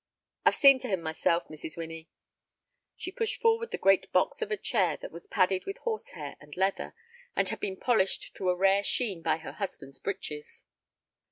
"I 0.45 0.49
have 0.49 0.55
seen 0.55 0.79
to 0.79 0.87
him 0.87 1.03
myself, 1.03 1.47
Mrs. 1.47 1.77
Winnie." 1.77 2.09
She 2.97 3.11
pushed 3.11 3.39
forward 3.39 3.69
the 3.69 3.77
great 3.77 4.11
box 4.11 4.41
of 4.41 4.49
a 4.49 4.57
chair 4.57 4.97
that 4.99 5.11
was 5.11 5.27
padded 5.27 5.65
with 5.67 5.77
horsehair 5.77 6.37
and 6.41 6.57
leather, 6.57 6.95
and 7.35 7.47
had 7.49 7.59
been 7.59 7.77
polished 7.77 8.33
to 8.37 8.49
a 8.49 8.57
rare 8.57 8.81
sheen 8.81 9.21
by 9.21 9.37
her 9.37 9.51
husband's 9.51 9.99
breeches. 9.99 10.63